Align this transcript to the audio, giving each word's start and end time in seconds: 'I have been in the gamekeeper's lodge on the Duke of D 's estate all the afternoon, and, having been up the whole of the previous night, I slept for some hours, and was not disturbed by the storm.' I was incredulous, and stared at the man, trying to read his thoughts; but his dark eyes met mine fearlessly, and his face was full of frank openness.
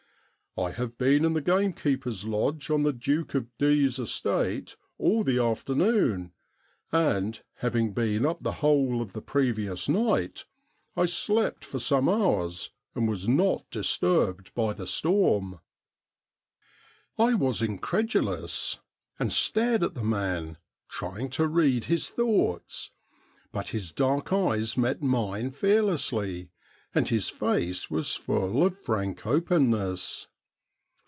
'I 0.57 0.71
have 0.71 0.97
been 0.97 1.23
in 1.23 1.31
the 1.31 1.39
gamekeeper's 1.39 2.25
lodge 2.25 2.69
on 2.69 2.83
the 2.83 2.91
Duke 2.91 3.35
of 3.35 3.47
D 3.57 3.87
's 3.87 3.97
estate 3.99 4.75
all 4.97 5.23
the 5.23 5.39
afternoon, 5.39 6.33
and, 6.91 7.41
having 7.59 7.93
been 7.93 8.25
up 8.25 8.43
the 8.43 8.51
whole 8.55 9.01
of 9.01 9.13
the 9.13 9.21
previous 9.21 9.87
night, 9.87 10.43
I 10.97 11.05
slept 11.05 11.63
for 11.63 11.79
some 11.79 12.09
hours, 12.09 12.69
and 12.93 13.07
was 13.07 13.29
not 13.29 13.69
disturbed 13.71 14.53
by 14.53 14.73
the 14.73 14.85
storm.' 14.85 15.61
I 17.17 17.33
was 17.33 17.61
incredulous, 17.61 18.79
and 19.17 19.31
stared 19.31 19.83
at 19.83 19.93
the 19.93 20.03
man, 20.03 20.57
trying 20.89 21.29
to 21.29 21.47
read 21.47 21.85
his 21.85 22.09
thoughts; 22.09 22.91
but 23.53 23.69
his 23.69 23.93
dark 23.93 24.33
eyes 24.33 24.75
met 24.75 25.01
mine 25.01 25.51
fearlessly, 25.51 26.49
and 26.93 27.07
his 27.07 27.29
face 27.29 27.89
was 27.89 28.17
full 28.17 28.65
of 28.65 28.77
frank 28.77 29.25
openness. 29.25 30.27